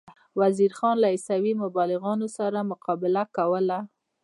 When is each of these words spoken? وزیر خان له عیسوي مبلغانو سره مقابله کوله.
وزیر 0.41 0.71
خان 0.79 0.95
له 1.01 1.07
عیسوي 1.13 1.53
مبلغانو 1.63 2.27
سره 2.37 2.67
مقابله 2.71 3.23
کوله. 3.37 3.79